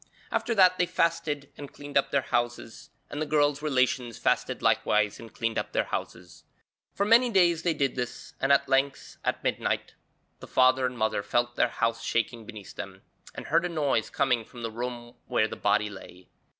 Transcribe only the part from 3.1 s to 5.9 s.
and the girl's relations fasted likewise and cleaned up their